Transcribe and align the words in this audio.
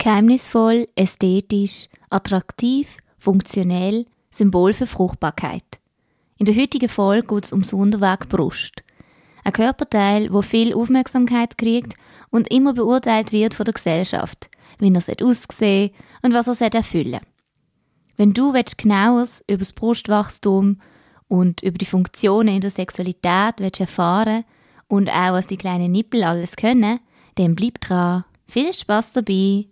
Geheimnisvoll, 0.00 0.88
ästhetisch, 0.94 1.90
attraktiv, 2.08 2.96
funktionell, 3.18 4.06
Symbol 4.30 4.72
für 4.72 4.86
Fruchtbarkeit. 4.86 5.78
In 6.38 6.46
der 6.46 6.56
heutigen 6.56 6.88
Folge 6.88 7.26
geht 7.26 7.44
es 7.44 7.52
ums 7.52 7.74
Wunderwerk 7.74 8.30
Brust. 8.30 8.82
Ein 9.44 9.52
Körperteil, 9.52 10.32
wo 10.32 10.40
viel 10.40 10.72
Aufmerksamkeit 10.72 11.58
kriegt 11.58 11.96
und 12.30 12.50
immer 12.50 12.72
beurteilt 12.72 13.30
wird 13.30 13.52
von 13.52 13.64
der 13.64 13.74
Gesellschaft, 13.74 14.48
wie 14.78 14.90
er 14.90 15.26
aussehen 15.26 15.90
und 16.22 16.32
was 16.32 16.46
er 16.46 16.74
erfüllen 16.74 17.20
Wenn 18.16 18.32
du 18.32 18.54
genaueres 18.78 19.44
über 19.48 19.58
das 19.58 19.74
Brustwachstum 19.74 20.80
und 21.28 21.62
über 21.62 21.76
die 21.76 21.84
Funktionen 21.84 22.54
in 22.54 22.62
der 22.62 22.70
Sexualität 22.70 23.56
willst 23.58 23.80
erfahren 23.80 24.44
und 24.88 25.10
auch 25.10 25.32
was 25.32 25.46
die 25.46 25.58
kleinen 25.58 25.92
Nippel 25.92 26.24
alles 26.24 26.56
können, 26.56 27.00
dann 27.34 27.54
bleib 27.54 27.82
dran. 27.82 28.24
Viel 28.46 28.72
Spaß 28.72 29.12
dabei! 29.12 29.69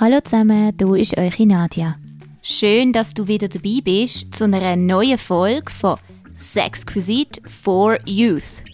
Hallo 0.00 0.20
zusammen, 0.24 0.74
du 0.76 0.94
ist 0.94 1.18
eure 1.18 1.46
Nadia. 1.46 1.94
Schön, 2.42 2.92
dass 2.92 3.12
du 3.12 3.28
wieder 3.28 3.48
dabei 3.48 3.80
bist 3.84 4.34
zu 4.34 4.44
einer 4.44 4.74
neuen 4.74 5.18
Folge 5.18 5.70
von 5.70 5.98
Sexquisite 6.34 7.42
for 7.46 7.98
Youth. 8.06 8.64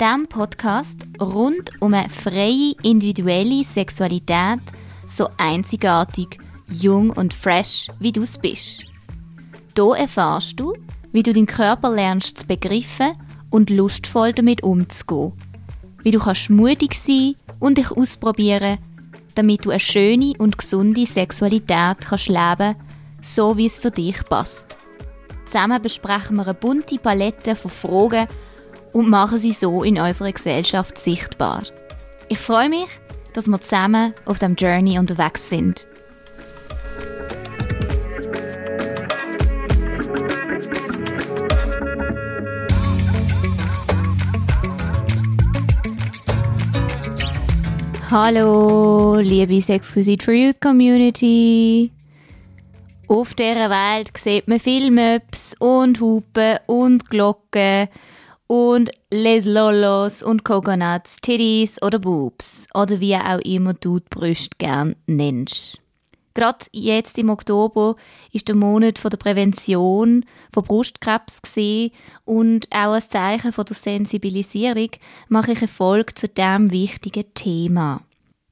Dem 0.00 0.28
Podcast 0.28 1.00
rund 1.20 1.70
um 1.80 1.92
eine 1.92 2.08
freie 2.08 2.74
individuelle 2.82 3.64
Sexualität, 3.64 4.60
so 5.06 5.28
einzigartig, 5.38 6.38
jung 6.68 7.10
und 7.10 7.34
fresh, 7.34 7.88
wie 7.98 8.12
du 8.12 8.22
es 8.22 8.38
bist. 8.38 8.84
Hier 9.76 9.96
erfahrst 9.96 10.60
du, 10.60 10.74
wie 11.10 11.22
du 11.24 11.32
deinen 11.32 11.46
Körper 11.46 11.90
lernst 11.90 12.38
zu 12.38 12.46
begreifen 12.46 13.16
und 13.54 13.70
lustvoll 13.70 14.32
damit 14.32 14.62
umzugehen. 14.62 15.32
Wie 16.02 16.10
du 16.10 16.18
kannst 16.18 16.50
mutig 16.50 16.94
sein 16.94 17.36
und 17.60 17.78
dich 17.78 17.90
ausprobieren 17.90 18.78
damit 19.34 19.64
du 19.64 19.70
eine 19.70 19.80
schöne 19.80 20.34
und 20.38 20.58
gesunde 20.58 21.06
Sexualität 21.06 21.98
kannst 22.00 22.28
leben 22.28 22.76
so 23.20 23.56
wie 23.56 23.66
es 23.66 23.78
für 23.78 23.90
dich 23.90 24.22
passt. 24.26 24.76
Zusammen 25.46 25.80
besprechen 25.80 26.36
wir 26.36 26.44
eine 26.44 26.54
bunte 26.54 26.98
Palette 26.98 27.56
von 27.56 27.70
Fragen 27.70 28.28
und 28.92 29.08
machen 29.08 29.38
sie 29.38 29.52
so 29.52 29.82
in 29.82 29.98
unserer 29.98 30.30
Gesellschaft 30.30 30.98
sichtbar. 30.98 31.62
Ich 32.28 32.38
freue 32.38 32.68
mich, 32.68 32.88
dass 33.32 33.46
wir 33.46 33.60
zusammen 33.60 34.12
auf 34.26 34.38
dem 34.38 34.56
Journey 34.56 34.98
unterwegs 34.98 35.48
sind. 35.48 35.88
Hallo, 48.16 49.16
liebe 49.16 49.56
Exquisite 49.56 50.24
for 50.24 50.34
Youth 50.34 50.60
Community. 50.60 51.90
Auf 53.08 53.34
dieser 53.34 53.68
Welt 53.70 54.16
sieht 54.16 54.46
man 54.46 54.60
viel 54.60 54.92
Möps 54.92 55.56
und 55.58 55.98
Hupen 55.98 56.58
und 56.66 57.10
Glocken 57.10 57.88
und 58.46 58.92
Les 59.10 59.44
Lolos 59.44 60.22
und 60.22 60.44
Coconuts, 60.44 61.16
Titties 61.22 61.82
oder 61.82 61.98
Boobs 61.98 62.68
oder 62.72 63.00
wie 63.00 63.16
auch 63.16 63.40
immer 63.40 63.74
du 63.74 63.98
die 63.98 64.06
Brüste 64.08 64.58
gern 64.58 64.94
nennst. 65.08 65.80
Gerade 66.34 66.66
jetzt 66.72 67.16
im 67.16 67.30
Oktober 67.30 67.94
ist 68.32 68.48
der 68.48 68.56
Monat 68.56 68.98
von 68.98 69.10
der 69.10 69.18
Prävention 69.18 70.24
von 70.52 70.64
Brustkrebs 70.64 71.42
gesehen 71.42 71.92
und 72.24 72.66
auch 72.72 72.92
als 72.92 73.08
Zeichen 73.08 73.52
von 73.52 73.64
der 73.64 73.76
Sensibilisierung 73.76 74.90
mache 75.28 75.52
ich 75.52 75.58
eine 75.58 75.68
Folge 75.68 76.14
zu 76.14 76.28
diesem 76.28 76.72
wichtigen 76.72 77.32
Thema. 77.34 78.02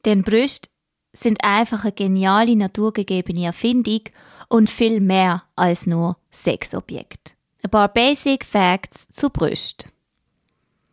Denn 0.05 0.23
Brüste 0.23 0.69
sind 1.13 1.43
einfach 1.45 1.83
eine 1.83 1.93
geniale 1.93 2.55
naturgegebene 2.55 3.47
Erfindung 3.47 4.03
und 4.49 4.71
viel 4.71 5.01
mehr 5.01 5.43
als 5.57 5.87
nur 5.87 6.17
Sexobjekt. 6.31 7.35
Ein 7.65 7.71
paar 7.71 7.89
Basic 7.89 8.45
Facts 8.45 9.09
zu 9.13 9.29
Brüsten. 9.29 9.91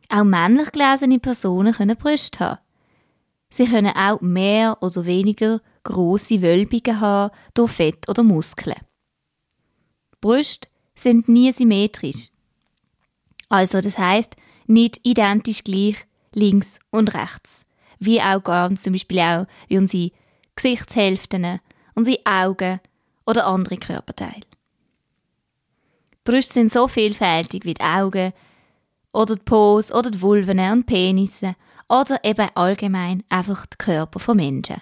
Auch 0.09 0.23
männlich 0.23 0.71
gelesene 0.71 1.19
Personen 1.19 1.73
können 1.73 1.97
Brüste 1.97 2.39
haben. 2.39 2.59
Sie 3.51 3.65
können 3.65 3.95
auch 3.95 4.21
mehr 4.21 4.77
oder 4.81 5.05
weniger 5.05 5.61
große 5.83 6.41
Wölbungen 6.41 6.99
haben 6.99 7.33
durch 7.53 7.71
Fett 7.71 8.07
oder 8.09 8.23
Muskeln. 8.23 8.77
Brüste 10.21 10.67
sind 10.95 11.29
nie 11.29 11.51
symmetrisch. 11.51 12.29
Also 13.47 13.81
das 13.81 13.97
heißt 13.97 14.35
nicht 14.67 14.99
identisch 15.03 15.63
gleich 15.63 16.05
links 16.33 16.79
und 16.91 17.13
rechts. 17.13 17.65
Wie 17.99 18.21
auch 18.21 18.43
ganz 18.43 18.83
zum 18.83 18.93
Beispiel 18.93 19.19
auch 19.19 19.45
wie 19.67 19.77
unsere 19.77 20.11
Gesichtshälften, 20.55 21.59
unsere 21.95 22.19
Augen 22.25 22.79
oder 23.25 23.47
andere 23.47 23.77
Körperteile. 23.77 24.45
Brüste 26.23 26.53
sind 26.53 26.71
so 26.71 26.87
vielfältig 26.87 27.65
wie 27.65 27.73
die 27.73 27.81
Augen 27.81 28.33
oder 29.13 29.35
die 29.35 29.43
Pose 29.43 29.93
oder 29.93 30.11
die 30.11 30.21
Vulven 30.21 30.59
und 30.59 30.85
Penisse 30.85 31.55
oder 31.87 32.23
eben 32.23 32.49
allgemein 32.53 33.23
einfach 33.29 33.65
die 33.65 33.77
Körper 33.77 34.19
von 34.19 34.37
Menschen. 34.37 34.81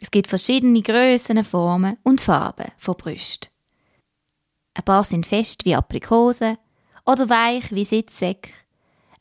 Es 0.00 0.10
gibt 0.10 0.28
verschiedene 0.28 0.80
Größen, 0.80 1.42
Formen 1.44 1.98
und 2.04 2.20
Farben 2.20 2.70
von 2.76 2.96
Brüsten. 2.96 3.50
Ein 4.74 4.84
paar 4.84 5.02
sind 5.02 5.26
fest 5.26 5.64
wie 5.64 5.74
Aprikosen 5.74 6.56
oder 7.04 7.28
weich 7.28 7.72
wie 7.72 7.84
Sitzsäcke. 7.84 8.52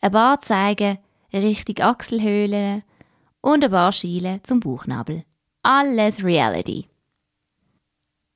Ein 0.02 0.12
paar 0.12 0.40
zeigen 0.40 1.00
Richtung 1.34 1.80
Achselhöhlen 1.80 2.84
und 3.42 3.64
ein 3.64 3.72
paar 3.72 3.92
schielen 3.92 4.44
zum 4.44 4.60
Bauchnabel. 4.60 5.24
Alles 5.64 6.24
Reality. 6.24 6.88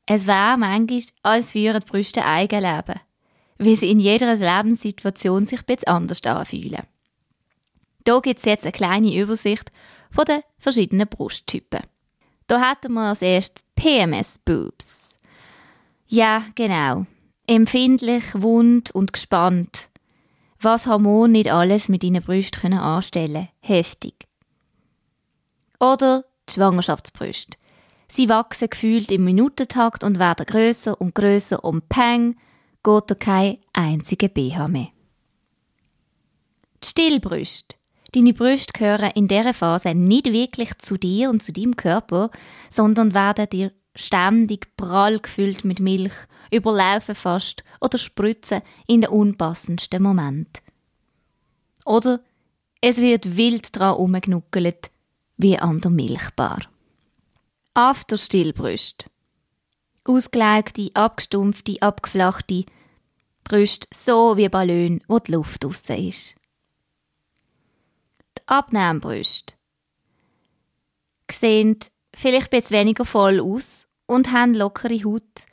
Es 0.08 0.26
wäre 0.26 0.58
manchmal, 0.58 1.04
als 1.22 1.52
führen 1.52 1.80
die 1.80 1.86
Brüste 1.86 2.26
eigen 2.26 2.62
Leben, 2.62 3.00
wie 3.60 3.76
sie 3.76 3.92
in 3.92 4.00
jeder 4.00 4.36
Lebenssituation 4.36 5.46
sich 5.46 5.62
etwas 5.62 5.84
anders 5.84 6.24
anfühlen. 6.24 6.88
Hier 8.06 8.22
gibt 8.22 8.40
es 8.40 8.46
jetzt 8.46 8.66
eine 8.66 8.72
kleine 8.72 9.16
Übersicht 9.16 9.72
von 10.10 10.26
den 10.26 10.42
verschiedenen 10.58 11.08
Brusttypen. 11.08 11.82
Da 12.52 12.60
hätten 12.70 12.92
wir 12.96 13.08
als 13.08 13.22
erstes 13.22 13.64
PMS-Boobs. 13.78 15.18
Ja, 16.08 16.44
genau. 16.54 17.06
Empfindlich, 17.48 18.26
wund 18.34 18.92
und 18.92 19.14
gespannt. 19.14 19.88
Was 20.60 20.86
Hormon 20.86 21.32
nicht 21.32 21.50
alles 21.50 21.88
mit 21.88 22.04
deinen 22.04 22.22
Brüsten 22.22 22.60
können 22.60 22.80
anstellen 22.80 23.48
Heftig. 23.62 24.28
Oder 25.80 26.26
die 26.50 26.56
Schwangerschaftsbrüste. 26.56 27.58
Sie 28.10 28.28
wachsen 28.28 28.70
gefühlt 28.70 29.12
im 29.12 29.24
Minutentakt 29.24 30.04
und 30.04 30.20
werden 30.20 30.46
größer 30.46 31.00
und 31.00 31.16
größer 31.16 31.64
und 31.64 31.88
peng, 31.88 32.36
geht 32.84 33.04
da 33.08 33.16
kein 33.16 33.60
einziger 33.72 34.28
BH 34.28 34.68
mehr. 34.68 34.90
Die 36.84 36.88
Stillbrüste. 36.90 37.78
Deine 38.14 38.34
Brüste 38.34 38.74
gehören 38.74 39.12
in 39.16 39.30
dieser 39.30 39.54
Phase 39.54 39.96
nicht 39.96 40.26
wirklich 40.26 40.78
zu 40.80 40.98
dir 40.98 41.30
und 41.30 41.42
zu 41.42 41.54
deinem 41.54 41.78
Körper, 41.78 42.30
sondern 42.70 43.14
werden 43.14 43.48
dir 43.50 43.72
ständig 43.96 44.76
prall 44.76 45.20
gefüllt 45.20 45.64
mit 45.64 45.80
Milch, 45.80 46.14
überlaufen 46.52 47.16
fast 47.16 47.64
oder 47.80 47.98
spritzen 47.98 48.62
in 48.88 49.02
den 49.02 49.12
unpassendsten 49.12 50.04
Moment. 50.04 50.62
Oder 51.86 52.20
es 52.82 52.98
wird 52.98 53.38
wild 53.38 53.76
dran 53.78 53.96
umgenuckelt, 53.96 54.92
wie 55.38 55.58
an 55.58 55.80
der 55.80 55.92
Milchbar. 55.92 56.60
After. 57.74 58.18
Ausgelegte, 60.04 60.92
abgestumpfte, 60.94 61.82
abgeflachte 61.82 62.66
Brüste, 63.44 63.88
so 63.96 64.36
wie 64.36 64.50
Ballon, 64.50 65.02
wo 65.08 65.20
die 65.20 65.32
Luft 65.32 65.64
draussen 65.64 66.08
ist. 66.08 66.36
Abnehmbrüste 68.52 69.54
sehen 71.32 71.80
vielleicht 72.14 72.54
etwas 72.54 72.70
weniger 72.70 73.06
voll 73.06 73.40
aus 73.40 73.88
und 74.08 74.34
haben 74.34 74.54
lockere 74.54 75.02
Haut. 75.06 75.46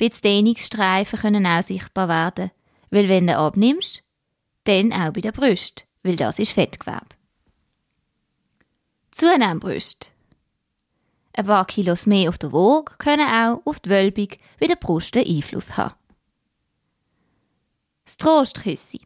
Ein 0.00 0.10
Dehnungsstreifen 0.24 1.20
können 1.20 1.46
auch 1.46 1.62
sichtbar 1.62 2.08
werden, 2.08 2.50
weil 2.90 3.08
wenn 3.08 3.28
du 3.28 3.38
abnimmst, 3.38 4.02
dann 4.64 4.92
auch 4.92 5.12
bei 5.12 5.20
der 5.20 5.30
Brust, 5.30 5.86
weil 6.02 6.16
das 6.16 6.40
ist 6.40 6.50
Fettgewebe. 6.50 7.06
Zunehmbrüste. 9.12 10.08
Ein 11.34 11.46
paar 11.46 11.66
Kilos 11.68 12.04
mehr 12.06 12.30
auf 12.30 12.38
der 12.38 12.52
Waage 12.52 12.96
können 12.98 13.28
auch 13.28 13.62
auf 13.64 13.78
die 13.78 13.90
Wölbung 13.90 14.30
wie 14.58 14.66
der 14.66 14.74
Brust 14.74 15.16
Einfluss 15.16 15.76
haben. 15.76 15.94
Das 18.06 18.16
Trostküsse. 18.16 18.98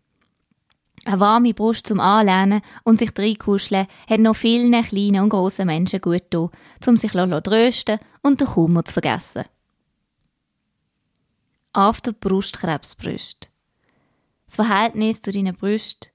Eine 1.08 1.20
warme 1.20 1.54
Brust 1.54 1.86
zum 1.86 2.00
Anlehnen 2.00 2.60
und 2.84 2.98
sich 2.98 3.12
reinkuscheln 3.16 3.86
hat 4.10 4.20
noch 4.20 4.36
vielen 4.36 4.82
kleinen 4.82 5.22
und 5.22 5.30
grossen 5.30 5.64
Menschen 5.64 6.02
gut 6.02 6.30
getan, 6.30 6.50
um 6.86 6.98
sich 6.98 7.12
zu 7.12 7.42
trösten 7.42 7.98
und 8.20 8.42
den 8.42 8.46
Kummer 8.46 8.84
zu 8.84 8.92
vergessen. 8.92 9.44
After 11.72 12.12
Brustkrebsbrüste. 12.12 13.48
Das 14.48 14.56
Verhältnis 14.56 15.22
zu 15.22 15.32
deinen 15.32 15.56
Brüsten 15.56 16.10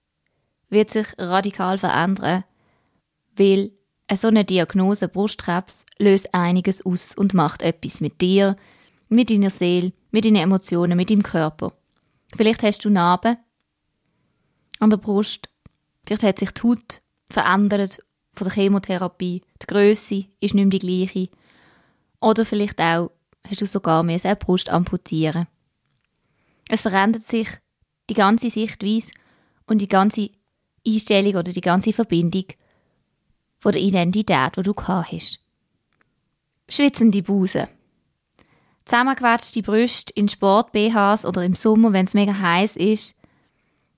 wird 0.70 0.92
sich 0.92 1.08
radikal 1.18 1.80
verändern, 1.80 2.44
weil 3.36 3.72
so 4.14 4.28
eine 4.28 4.46
Diagnose 4.46 5.08
Brustkrebs 5.08 5.86
löst 5.98 6.36
einiges 6.36 6.86
aus 6.86 7.18
und 7.18 7.34
macht 7.34 7.64
etwas 7.64 8.00
mit 8.00 8.22
dir, 8.22 8.58
mit 9.10 9.32
deiner 9.32 9.50
Seele, 9.50 9.92
mit 10.12 10.26
deinen 10.26 10.36
Emotionen, 10.36 10.96
mit 10.96 11.10
deinem 11.10 11.24
Körper. 11.24 11.74
Vielleicht 12.36 12.62
hast 12.62 12.86
du 12.86 12.92
Narben 12.92 13.38
an 14.84 14.90
der 14.90 14.98
Brust, 14.98 15.50
vielleicht 16.06 16.24
hat 16.24 16.40
sich 16.40 16.52
die 16.52 16.62
Haut 16.64 17.02
verändert 17.30 18.04
von 18.34 18.46
der 18.46 18.54
Chemotherapie, 18.54 19.42
die 19.62 19.68
Größe 19.68 20.26
ist 20.40 20.54
nicht 20.54 20.56
mehr 20.56 20.66
die 20.66 20.80
gleiche. 20.80 21.30
Oder 22.20 22.46
vielleicht 22.46 22.80
auch 22.80 23.12
hast 23.48 23.62
du 23.62 23.66
sogar 23.66 24.04
mehr 24.04 24.20
eine 24.24 24.36
Brust 24.36 24.70
amputieren. 24.70 25.48
Es 26.68 26.82
verändert 26.82 27.28
sich 27.28 27.48
die 28.10 28.14
ganze 28.14 28.50
Sichtweise 28.50 29.12
und 29.68 29.80
die 29.80 29.88
ganze 29.88 30.30
Einstellung 30.86 31.36
oder 31.36 31.52
die 31.52 31.62
ganze 31.62 31.94
Verbindung 31.94 32.46
von 33.60 33.72
der 33.72 33.82
Identität, 33.82 34.58
die 34.58 34.64
du 34.64 34.74
gehabt 34.74 35.12
hast. 35.12 35.40
Schwitzende 36.70 37.22
Busen. 37.22 37.68
Zusammengequetschte 38.86 39.62
Brüste 39.62 40.14
in 40.14 40.28
Sport-BHs 40.28 41.26
oder 41.26 41.44
im 41.44 41.56
Sommer, 41.56 41.94
wenn 41.94 42.06
es 42.06 42.14
mega 42.14 42.38
heiß 42.38 42.76
ist. 42.76 43.16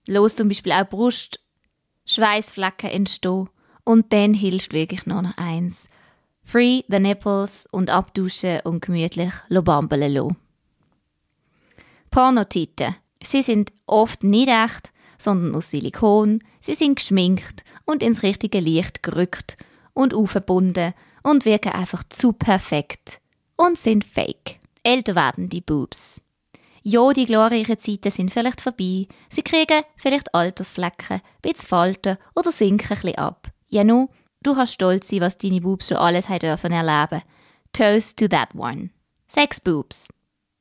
Los 0.07 0.35
zum 0.35 0.47
Beispiel 0.47 0.71
auch 0.71 0.87
Brust, 0.89 1.39
Schweißflecken 2.05 2.89
entstehen. 2.89 3.49
Und 3.83 4.11
dann 4.13 4.33
hilft 4.33 4.73
wirklich 4.73 5.05
nur 5.05 5.21
noch 5.21 5.37
eins. 5.37 5.87
Free 6.43 6.83
the 6.87 6.99
nipples 6.99 7.67
und 7.71 7.89
abduschen 7.89 8.61
und 8.63 8.81
gemütlich 8.81 9.33
lobambeln 9.49 10.11
lassen. 10.13 10.37
Pornotiten. 12.11 12.95
Sie 13.21 13.41
sind 13.41 13.73
oft 13.87 14.23
nicht 14.23 14.47
echt, 14.47 14.91
sondern 15.17 15.55
aus 15.55 15.71
Silikon. 15.71 16.39
Sie 16.61 16.75
sind 16.75 16.95
geschminkt 16.95 17.63
und 17.85 18.03
ins 18.03 18.23
richtige 18.23 18.59
Licht 18.59 19.03
gerückt 19.03 19.57
und 19.93 20.13
aufgebunden 20.13 20.93
und 21.23 21.45
wirken 21.45 21.71
einfach 21.71 22.03
zu 22.09 22.33
perfekt 22.33 23.19
und 23.55 23.77
sind 23.77 24.05
fake. 24.05 24.59
Älter 24.83 25.15
werden 25.15 25.49
die 25.49 25.61
Boobs. 25.61 26.21
Ja, 26.87 27.13
die 27.13 27.25
glorreichen 27.25 27.79
Zeiten 27.79 28.11
sind 28.11 28.31
vielleicht 28.31 28.61
vorbei. 28.61 29.07
Sie 29.31 29.41
kriegen 29.41 29.81
vielleicht 29.95 30.35
Altersflecken, 30.35 31.19
bisschen 31.41 31.67
Falten 31.67 32.19
oder 32.35 32.51
sinken 32.51 32.91
ein 32.91 33.01
bisschen 33.01 33.17
ab. 33.17 33.47
Ja, 33.67 33.83
nu, 33.83 34.09
du 34.43 34.53
kannst 34.53 34.73
stolz 34.73 35.09
sein, 35.09 35.21
was 35.21 35.39
deine 35.39 35.61
Boobs 35.61 35.87
schon 35.87 35.97
alles 35.97 36.29
haben 36.29 36.37
dürfen 36.37 36.71
erleben. 36.71 37.23
Toast 37.73 38.19
to 38.19 38.27
that 38.27 38.53
one. 38.53 38.91
Sex 39.27 39.59
Boobs. 39.59 40.09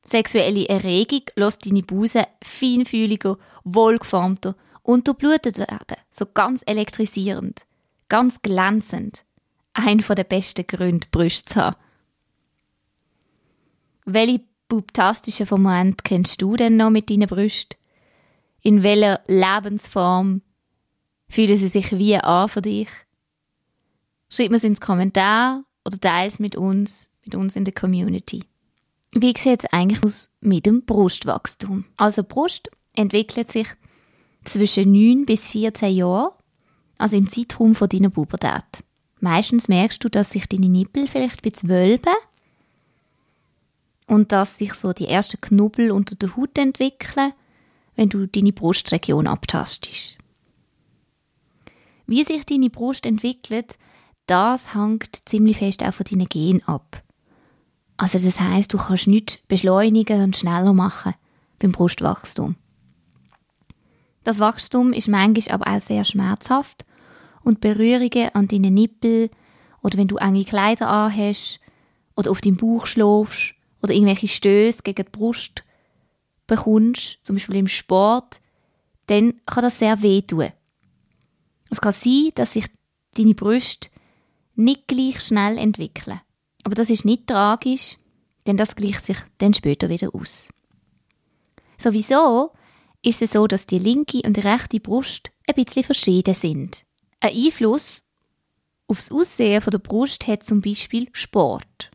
Sexuelle 0.03 0.67
Erregung 0.67 1.21
lässt 1.35 1.63
deine 1.63 1.83
Busen 1.83 2.25
feinfühliger, 2.43 3.37
wohlgeformter 3.63 4.55
und 4.81 5.07
durchblutet 5.07 5.59
werden. 5.59 5.97
So 6.09 6.25
ganz 6.25 6.63
elektrisierend. 6.65 7.67
Ganz 8.09 8.41
glänzend. 8.41 9.25
Ein 9.73 9.99
von 9.99 10.15
der 10.15 10.23
besten 10.23 10.65
Gründe, 10.65 11.05
Brüste 11.11 11.53
zu 11.53 11.61
haben. 11.61 11.75
Welche 14.05 14.41
bubtastischen 14.67 15.47
Momente 15.49 16.03
kennst 16.03 16.41
du 16.41 16.55
denn 16.55 16.77
noch 16.77 16.89
mit 16.89 17.09
deinen 17.09 17.27
Brüsten? 17.27 17.77
In 18.61 18.83
welcher 18.83 19.21
Lebensform 19.27 20.41
fühlen 21.27 21.57
sie 21.57 21.67
sich 21.67 21.97
wie 21.97 22.15
an 22.15 22.49
für 22.49 22.61
dich? 22.61 22.89
Schreib 24.29 24.51
mir 24.51 24.57
es 24.57 24.63
ins 24.63 24.81
Kommentar 24.81 25.63
oder 25.85 25.99
teile 25.99 26.27
es 26.27 26.39
mit 26.39 26.55
uns, 26.55 27.09
mit 27.23 27.35
uns 27.35 27.55
in 27.55 27.65
der 27.65 27.73
Community. 27.73 28.43
Wie 29.11 29.33
sieht 29.37 29.63
es 29.63 29.71
eigentlich 29.71 30.03
aus 30.03 30.31
mit 30.41 30.65
dem 30.65 30.83
Brustwachstum? 30.85 31.85
Also 31.95 32.23
Brust 32.23 32.69
entwickelt 32.93 33.51
sich 33.51 33.67
zwischen 34.43 34.91
9 34.91 35.25
bis 35.25 35.47
14 35.49 35.95
Jahren, 35.95 36.31
also 36.97 37.15
im 37.15 37.29
Zeitraum 37.29 37.75
von 37.75 37.87
deiner 37.87 38.09
Pubertät. 38.09 38.83
Meistens 39.19 39.67
merkst 39.67 40.03
du, 40.03 40.09
dass 40.09 40.31
sich 40.31 40.47
deine 40.47 40.69
Nippel 40.69 41.07
vielleicht 41.07 41.39
ein 41.39 41.51
bisschen 41.51 41.69
wölben 41.69 42.13
und 44.07 44.31
dass 44.31 44.57
sich 44.57 44.73
so 44.73 44.93
die 44.93 45.07
ersten 45.07 45.41
Knubbel 45.41 45.91
unter 45.91 46.15
der 46.15 46.35
Haut 46.35 46.57
entwickeln, 46.57 47.33
wenn 47.95 48.09
du 48.09 48.27
deine 48.27 48.53
Brustregion 48.53 49.27
abtastest. 49.27 50.17
Wie 52.07 52.23
sich 52.23 52.45
deine 52.45 52.69
Brust 52.69 53.05
entwickelt, 53.05 53.77
das 54.27 54.75
hängt 54.75 55.27
ziemlich 55.27 55.57
fest 55.57 55.83
auch 55.83 55.93
von 55.93 56.05
deinen 56.09 56.27
Genen 56.27 56.63
ab. 56.67 57.01
Also 57.97 58.19
das 58.19 58.39
heißt, 58.39 58.73
du 58.73 58.77
kannst 58.77 59.07
nicht 59.07 59.47
beschleunigen 59.47 60.21
und 60.21 60.35
schneller 60.35 60.73
machen 60.73 61.13
beim 61.59 61.71
Brustwachstum. 61.71 62.55
Das 64.23 64.39
Wachstum 64.39 64.91
ist 64.91 65.07
manchmal 65.07 65.55
aber 65.55 65.67
auch 65.71 65.81
sehr 65.81 66.03
schmerzhaft 66.03 66.85
und 67.43 67.61
Berührungen 67.61 68.33
an 68.33 68.47
deinen 68.47 68.73
Nippel 68.73 69.29
oder 69.81 69.97
wenn 69.97 70.07
du 70.07 70.17
enge 70.17 70.43
Kleider 70.43 70.89
anhast 70.89 71.59
oder 72.15 72.31
auf 72.31 72.41
deinem 72.41 72.57
Bauch 72.57 72.87
schläfst 72.87 73.54
oder 73.85 73.93
irgendwelche 73.93 74.27
Stöße 74.27 74.81
gegen 74.83 75.05
die 75.05 75.11
Brust 75.11 75.63
bekommst, 76.47 77.19
zum 77.23 77.35
Beispiel 77.35 77.57
im 77.57 77.67
Sport, 77.67 78.41
dann 79.07 79.39
kann 79.45 79.63
das 79.63 79.79
sehr 79.79 80.01
wehtun. 80.01 80.51
Es 81.69 81.79
kann 81.79 81.91
sein, 81.91 82.31
dass 82.35 82.53
sich 82.53 82.65
deine 83.15 83.35
Brüste 83.35 83.89
nicht 84.55 84.87
gleich 84.87 85.21
schnell 85.21 85.57
entwickeln. 85.57 86.21
Aber 86.63 86.75
das 86.75 86.89
ist 86.89 87.05
nicht 87.05 87.27
tragisch, 87.27 87.97
denn 88.47 88.57
das 88.57 88.75
gleicht 88.75 89.05
sich 89.05 89.17
dann 89.37 89.53
später 89.53 89.89
wieder 89.89 90.13
aus. 90.13 90.49
Sowieso 91.77 92.51
ist 93.03 93.21
es 93.21 93.31
so, 93.31 93.45
dass 93.45 93.67
die 93.67 93.79
linke 93.79 94.21
und 94.25 94.37
die 94.37 94.41
rechte 94.41 94.79
Brust 94.79 95.29
ein 95.47 95.55
bisschen 95.55 95.83
verschieden 95.83 96.33
sind. 96.33 96.85
Ein 97.19 97.35
Einfluss 97.35 98.03
aufs 98.87 99.11
Aussehen 99.11 99.61
der 99.65 99.77
Brust 99.77 100.25
hat 100.27 100.43
zum 100.43 100.61
Beispiel 100.61 101.09
Sport. 101.11 101.91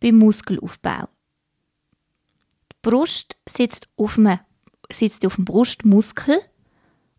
Beim 0.00 0.16
Muskelaufbau. 0.18 1.08
Die 2.72 2.76
Brust 2.82 3.36
sitzt 3.48 3.88
auf 3.96 4.14
dem, 4.14 4.38
sitzt 4.90 5.24
auf 5.26 5.36
dem 5.36 5.44
Brustmuskel 5.44 6.38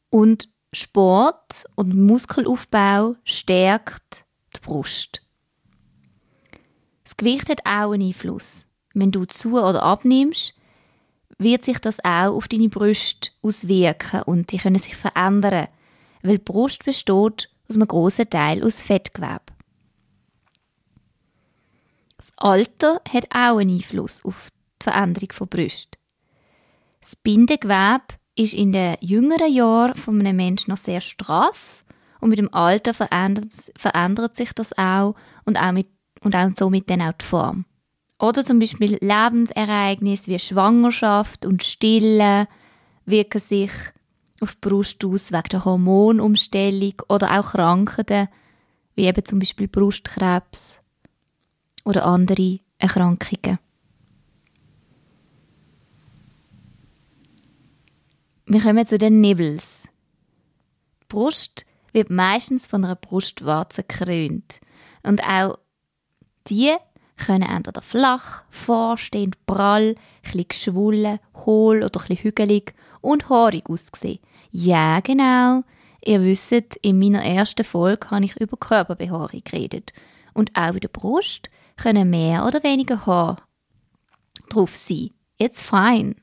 und 0.09 0.49
Sport 0.73 1.63
und 1.75 1.95
Muskelaufbau 1.95 3.15
stärkt 3.23 4.25
die 4.55 4.59
Brust. 4.61 5.21
Das 7.03 7.17
Gewicht 7.17 7.49
hat 7.49 7.61
auch 7.65 7.91
einen 7.91 8.07
Einfluss. 8.07 8.65
Wenn 8.93 9.11
du 9.11 9.25
zu 9.25 9.53
oder 9.57 9.81
abnimmst, 9.83 10.53
wird 11.37 11.63
sich 11.63 11.79
das 11.79 12.03
auch 12.03 12.35
auf 12.35 12.47
deine 12.47 12.69
Brust 12.69 13.33
auswirken 13.41 14.23
und 14.23 14.51
die 14.51 14.57
können 14.57 14.79
sich 14.79 14.95
verändern, 14.95 15.67
weil 16.23 16.37
die 16.37 16.43
Brust 16.43 16.83
besteht 16.83 17.49
aus 17.69 17.75
einem 17.75 17.87
grossen 17.87 18.29
Teil 18.29 18.63
aus 18.63 18.81
Fettgewebe. 18.81 19.56
Alter 22.37 23.01
hat 23.09 23.25
auch 23.31 23.57
einen 23.57 23.77
Einfluss 23.77 24.23
auf 24.23 24.49
die 24.81 24.83
Veränderung 24.83 25.31
von 25.31 25.47
Brust. 25.47 25.97
Das 27.01 27.15
Bindegewebe 27.15 28.03
ist 28.35 28.53
in 28.53 28.71
den 28.71 28.97
jüngeren 29.01 29.51
Jahren 29.51 29.95
von 29.95 30.19
einem 30.19 30.35
Menschen 30.35 30.71
noch 30.71 30.77
sehr 30.77 31.01
straff 31.01 31.83
und 32.21 32.29
mit 32.29 32.39
dem 32.39 32.53
Alter 32.53 32.93
verändert, 32.93 33.47
verändert 33.75 34.35
sich 34.35 34.53
das 34.53 34.77
auch 34.77 35.15
und 35.45 35.59
auch 35.59 35.71
mit 35.71 35.89
und 36.21 36.35
auch 36.35 36.49
somit 36.55 36.89
dann 36.89 37.01
auch 37.01 37.13
die 37.13 37.25
Form. 37.25 37.65
Oder 38.19 38.43
zum 38.43 38.59
Beispiel 38.59 38.97
Lebensereignisse 38.99 40.27
wie 40.27 40.39
Schwangerschaft 40.39 41.45
und 41.45 41.63
Stille 41.63 42.47
wirken 43.05 43.39
sich 43.39 43.71
auf 44.41 44.55
die 44.55 44.69
Brust 44.69 45.03
aus 45.05 45.31
wegen 45.31 45.49
der 45.51 45.65
Hormonumstellung 45.65 46.93
oder 47.09 47.39
auch 47.39 47.51
Krankheiten, 47.51 48.27
wie 48.95 49.05
eben 49.05 49.25
zum 49.25 49.39
Beispiel 49.39 49.67
Brustkrebs 49.67 50.81
oder 51.87 52.05
andere 52.05 52.59
Erkrankungen. 52.79 53.59
Wir 58.45 58.61
kommen 58.61 58.85
zu 58.85 58.97
den 58.97 59.21
Nibbles. 59.21 59.83
Die 61.01 61.05
Brust 61.07 61.65
wird 61.93 62.09
meistens 62.09 62.67
von 62.67 62.83
einer 62.83 62.95
Brustwarze 62.95 63.83
gekrönt. 63.83 64.59
Und 65.03 65.23
auch 65.23 65.59
die 66.49 66.75
können 67.15 67.49
entweder 67.49 67.81
flach, 67.81 68.43
vorstehend, 68.49 69.45
prall, 69.45 69.95
ein 70.33 70.45
geschwollen, 70.47 71.19
hohl 71.45 71.83
oder 71.83 72.01
ein 72.09 72.17
hügelig 72.17 72.73
und 72.99 73.29
haarig 73.29 73.69
aussehen. 73.69 74.19
Ja, 74.51 74.99
genau. 74.99 75.63
Ihr 76.03 76.21
wisst, 76.21 76.51
in 76.81 76.99
meiner 76.99 77.23
ersten 77.23 77.63
Folge 77.63 78.11
habe 78.11 78.25
ich 78.25 78.35
über 78.35 78.57
Körperbehaarung 78.57 79.41
geredet. 79.45 79.93
Und 80.33 80.53
auch 80.53 80.73
in 80.73 80.81
der 80.81 80.89
Brust 80.89 81.49
können 81.77 82.09
mehr 82.09 82.45
oder 82.45 82.63
weniger 82.63 83.05
Haar 83.05 83.37
drauf 84.49 84.75
sein. 84.75 85.11
Jetzt 85.37 85.63
fein. 85.63 86.15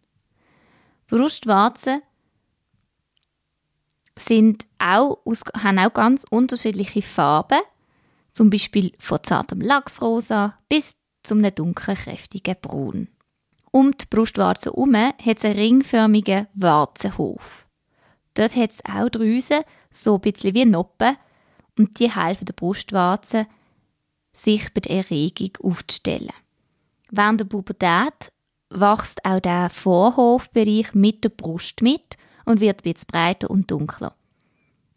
Brustwarzen 1.07 2.03
sind 4.17 4.67
auch, 4.79 5.19
haben 5.57 5.79
auch 5.79 5.93
ganz 5.93 6.25
unterschiedliche 6.29 7.03
Farben 7.03 7.61
zum 8.33 8.51
Beispiel 8.51 8.93
von 8.99 9.23
zartem 9.23 9.61
Lachsrosa 9.61 10.59
bis 10.69 10.97
zum 11.23 11.43
dunkeln, 11.43 11.97
kräftigen 11.97 12.57
Braun. 12.61 13.09
Um 13.71 13.97
die 13.97 14.07
Brustwarze 14.09 14.71
herum 14.71 14.95
hat 14.95 15.39
es 15.39 15.45
einen 15.45 15.59
ringförmigen 15.59 16.49
Warzenhof. 16.55 17.67
Dort 18.35 18.57
hat 18.57 18.71
es 18.73 18.85
auch 18.85 19.09
Drüsen, 19.09 19.63
so 19.93 20.17
ein 20.17 20.21
bisschen 20.21 20.55
wie 20.55 20.65
Noppen, 20.65 21.17
und 21.79 21.99
die 21.99 22.11
helfen 22.11 22.45
der 22.45 22.53
Brustwarze, 22.53 23.47
sich 24.35 24.75
bei 24.75 24.81
der 24.81 24.97
Erregung 24.99 25.57
aufzustellen. 25.63 26.33
Während 27.11 27.41
der 27.41 27.47
Pubertät 27.47 28.33
wächst 28.71 29.25
auch 29.25 29.41
der 29.41 29.71
Vorhofbereich 29.71 30.95
mit 30.95 31.25
der 31.25 31.31
Brust 31.31 31.81
mit 31.81 32.17
und 32.45 32.61
wird 32.61 32.83
bisschen 32.83 33.07
breiter 33.07 33.49
und 33.49 33.71
dunkler. 33.71 34.15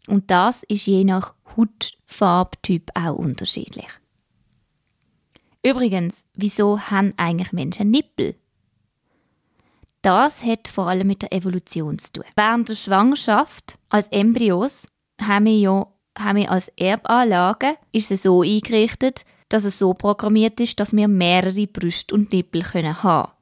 Und 0.08 0.30
das 0.30 0.62
ist 0.64 0.86
je 0.86 1.04
nach 1.04 1.34
Hautfarbtyp 1.56 2.90
auch 2.94 3.14
unterschiedlich. 3.14 3.88
Übrigens, 5.64 6.24
wieso 6.34 6.80
haben 6.80 7.14
eigentlich 7.16 7.52
Menschen 7.52 7.90
Nippel? 7.90 8.36
Das 10.02 10.44
hat 10.44 10.68
vor 10.68 10.86
allem 10.86 11.06
mit 11.06 11.22
der 11.22 11.32
Evolution 11.32 11.98
zu 11.98 12.12
tun. 12.12 12.24
Während 12.36 12.68
der 12.68 12.76
Schwangerschaft 12.76 13.78
als 13.88 14.08
Embryos 14.08 14.88
haben 15.20 15.46
wir 15.46 15.58
ja 15.58 15.86
haben 16.20 16.36
wir 16.36 16.50
als 16.50 16.68
Erbanlage 16.76 17.76
ist 17.92 18.10
es 18.10 18.22
so 18.22 18.42
eingerichtet, 18.42 19.24
dass 19.48 19.64
es 19.64 19.78
so 19.78 19.94
programmiert 19.94 20.60
ist, 20.60 20.78
dass 20.80 20.94
wir 20.94 21.08
mehrere 21.08 21.66
Brüste 21.66 22.14
und 22.14 22.32
Nippel 22.32 22.62
können 22.62 23.02
haben 23.02 23.32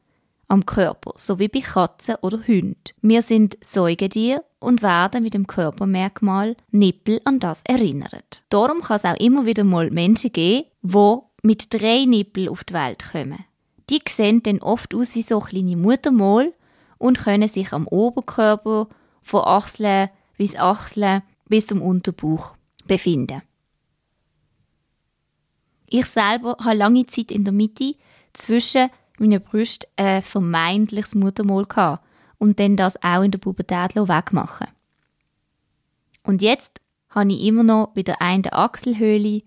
am 0.48 0.64
Körper, 0.64 1.12
so 1.16 1.38
wie 1.38 1.48
bei 1.48 1.60
Katzen 1.60 2.16
oder 2.22 2.38
Hunden. 2.46 2.76
Wir 3.02 3.22
sind 3.22 3.58
Säugetiere 3.62 4.44
und 4.58 4.82
werden 4.82 5.22
mit 5.22 5.34
dem 5.34 5.46
Körpermerkmal 5.46 6.56
Nippel 6.70 7.20
an 7.24 7.40
das 7.40 7.62
erinnert. 7.64 8.44
Darum 8.48 8.80
kann 8.80 8.96
es 8.96 9.04
auch 9.04 9.16
immer 9.16 9.46
wieder 9.46 9.64
mal 9.64 9.90
Menschen 9.90 10.32
geben, 10.32 10.66
die 10.82 11.18
mit 11.42 11.72
drei 11.74 12.04
Nippeln 12.04 12.48
auf 12.48 12.64
die 12.64 12.74
Welt 12.74 13.04
kommen. 13.10 13.44
Die 13.90 14.00
sehen 14.08 14.42
dann 14.42 14.60
oft 14.60 14.94
aus 14.94 15.14
wie 15.14 15.22
so 15.22 15.40
kleine 15.40 15.76
Muttermal 15.76 16.52
und 16.98 17.18
können 17.18 17.48
sich 17.48 17.72
am 17.72 17.86
Oberkörper 17.86 18.88
von 19.22 19.44
Achseln 19.44 20.10
bis 20.36 20.56
Achseln 20.56 21.22
bis 21.48 21.66
zum 21.66 21.82
Unterbauch 21.82 22.55
befinden. 22.86 23.42
Ich 25.88 26.06
selber 26.06 26.56
habe 26.60 26.76
lange 26.76 27.06
Zeit 27.06 27.30
in 27.30 27.44
der 27.44 27.52
Mitte 27.52 27.94
zwischen 28.32 28.90
meinen 29.18 29.40
Brüsten 29.40 29.88
ein 29.96 30.22
vermeintliches 30.22 31.14
Muttermal 31.14 32.00
und 32.38 32.58
dann 32.58 32.76
das 32.76 33.02
auch 33.02 33.22
in 33.22 33.30
der 33.30 33.38
Pubertät 33.38 33.94
wegmachen. 33.94 34.68
Und 36.22 36.42
jetzt 36.42 36.80
habe 37.10 37.32
ich 37.32 37.44
immer 37.44 37.62
noch 37.62 37.92
bei 37.94 38.02
der 38.02 38.20
einen 38.20 38.52
Achselhöhle 38.52 39.42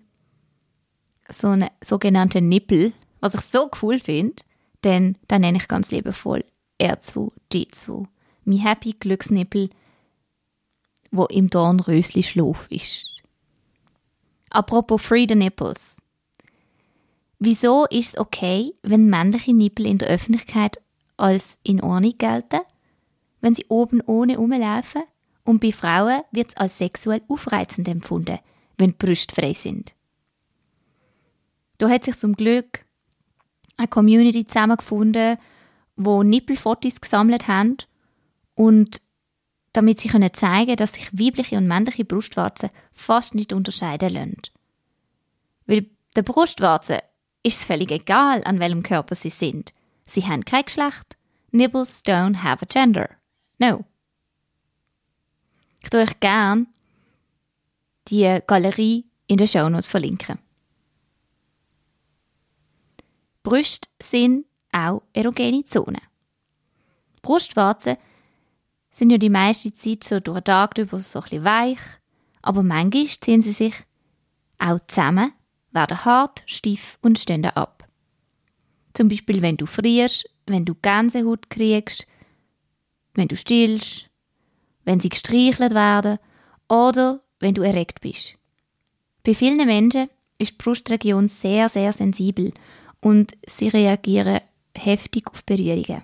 so 1.28 1.48
einen 1.48 1.70
sogenannten 1.84 2.48
Nippel, 2.48 2.92
was 3.20 3.34
ich 3.34 3.42
so 3.42 3.70
cool 3.82 4.00
finde, 4.00 4.42
denn 4.82 5.16
da 5.28 5.38
nenne 5.38 5.58
ich 5.58 5.68
ganz 5.68 5.90
liebevoll 5.90 6.44
R2, 6.80 7.30
G2. 7.52 8.06
Mein 8.44 8.58
Happy 8.58 8.94
Glücksnippel, 8.98 9.70
wo 11.10 11.26
im 11.26 11.50
Dornrösli 11.50 12.22
Schlaf 12.22 12.66
ist. 12.70 13.19
Apropos 14.50 15.00
Free 15.00 15.26
the 15.28 15.36
Nipples. 15.36 15.96
Wieso 17.38 17.86
ist 17.86 18.14
es 18.14 18.18
okay, 18.18 18.74
wenn 18.82 19.08
männliche 19.08 19.54
Nippel 19.54 19.86
in 19.86 19.98
der 19.98 20.08
Öffentlichkeit 20.08 20.78
als 21.16 21.58
in 21.62 21.82
Ordnung 21.82 22.14
gelten, 22.18 22.60
wenn 23.40 23.54
sie 23.54 23.64
oben 23.68 24.02
ohne 24.02 24.36
rumlaufen? 24.36 25.02
Und 25.44 25.60
bei 25.60 25.72
Frauen 25.72 26.22
wird 26.32 26.48
es 26.48 26.56
als 26.56 26.78
sexuell 26.78 27.22
aufreizend 27.28 27.88
empfunden, 27.88 28.38
wenn 28.76 28.90
die 28.90 28.96
Brüste 28.96 29.34
frei 29.34 29.54
sind. 29.54 29.94
Da 31.78 31.88
hat 31.88 32.04
sich 32.04 32.18
zum 32.18 32.34
Glück 32.34 32.84
eine 33.76 33.88
Community 33.88 34.46
zusammengefunden, 34.46 35.38
wo 35.96 36.22
Nippelfotos 36.22 37.00
gesammelt 37.00 37.48
haben 37.48 37.78
und 38.54 39.00
damit 39.72 40.00
sie 40.00 40.08
können 40.08 40.32
zeigen, 40.34 40.76
dass 40.76 40.94
sich 40.94 41.12
weibliche 41.12 41.56
und 41.56 41.66
männliche 41.66 42.04
Brustwarzen 42.04 42.70
fast 42.92 43.34
nicht 43.34 43.52
unterscheiden 43.52 44.12
lassen. 44.12 44.42
Weil 45.66 45.86
der 46.16 46.22
Brustwarzen 46.22 46.98
ist 47.42 47.60
es 47.60 47.64
völlig 47.64 47.90
egal, 47.90 48.42
an 48.44 48.58
welchem 48.58 48.82
Körper 48.82 49.14
sie 49.14 49.30
sind. 49.30 49.72
Sie 50.04 50.26
haben 50.26 50.44
kein 50.44 50.64
Geschlecht. 50.64 51.16
Nibbles 51.52 52.04
don't 52.04 52.42
have 52.42 52.64
a 52.64 52.66
gender. 52.66 53.08
No. 53.58 53.84
Ich 55.82 55.90
tue 55.90 56.00
euch 56.00 56.20
gern 56.20 56.66
die 58.08 58.40
Galerie 58.46 59.06
in 59.26 59.38
den 59.38 59.46
Shownotes 59.46 59.86
verlinken. 59.86 60.38
Brüste 63.42 63.88
sind 64.02 64.46
auch 64.72 65.02
erogene 65.12 65.64
Zonen. 65.64 66.02
Brustwarzen 67.22 67.96
sind 68.90 69.10
ja 69.10 69.18
die 69.18 69.30
meiste 69.30 69.72
Zeit 69.72 70.04
so 70.04 70.20
durch 70.20 70.38
den 70.40 70.44
Tag 70.44 70.78
über 70.78 71.00
so 71.00 71.20
ein 71.20 71.22
bisschen 71.22 71.44
weich, 71.44 71.78
aber 72.42 72.62
manchmal 72.62 73.06
ziehen 73.06 73.42
sie 73.42 73.52
sich 73.52 73.74
auch 74.58 74.80
zusammen, 74.86 75.32
werden 75.72 76.04
hart, 76.04 76.42
steif 76.46 76.98
und 77.00 77.18
stehen 77.18 77.44
ab. 77.44 77.88
Zum 78.94 79.08
Beispiel, 79.08 79.40
wenn 79.42 79.56
du 79.56 79.66
frierst, 79.66 80.28
wenn 80.46 80.64
du 80.64 80.74
Gänsehaut 80.74 81.48
kriegst, 81.48 82.06
wenn 83.14 83.28
du 83.28 83.36
stillst, 83.36 84.10
wenn 84.84 85.00
sie 85.00 85.08
gestreichelt 85.08 85.74
werden 85.74 86.18
oder 86.68 87.20
wenn 87.38 87.54
du 87.54 87.62
erregt 87.62 88.00
bist. 88.00 88.34
Bei 89.24 89.34
vielen 89.34 89.64
Menschen 89.66 90.08
ist 90.38 90.52
die 90.52 90.56
Brustregion 90.56 91.28
sehr, 91.28 91.68
sehr 91.68 91.92
sensibel 91.92 92.52
und 93.00 93.36
sie 93.46 93.68
reagieren 93.68 94.40
heftig 94.76 95.28
auf 95.28 95.44
Berührungen. 95.44 96.02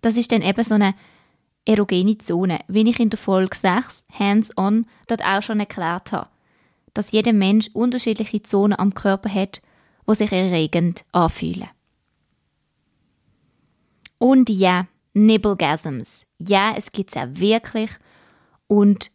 Das 0.00 0.16
ist 0.16 0.32
dann 0.32 0.42
eben 0.42 0.64
so 0.64 0.74
eine 0.74 0.94
erogene 1.64 2.18
Zone, 2.18 2.60
wie 2.68 2.88
ich 2.88 3.00
in 3.00 3.10
der 3.10 3.18
Folge 3.18 3.56
6 3.56 4.04
Hands-on 4.12 4.86
dort 5.06 5.24
auch 5.24 5.42
schon 5.42 5.60
erklärt 5.60 6.12
habe, 6.12 6.30
dass 6.94 7.12
jeder 7.12 7.32
Mensch 7.32 7.68
unterschiedliche 7.74 8.42
Zonen 8.42 8.78
am 8.78 8.94
Körper 8.94 9.32
hat, 9.32 9.60
wo 10.06 10.14
sich 10.14 10.32
erregend 10.32 11.04
anfühlen. 11.12 11.68
Und 14.18 14.50
ja, 14.50 14.86
Nibblegasms. 15.14 16.26
Ja, 16.38 16.74
es 16.76 16.90
gibt's 16.90 17.16
auch 17.16 17.28
wirklich 17.32 17.90
und 18.66 19.10